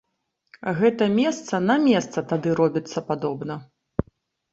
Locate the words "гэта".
0.77-1.03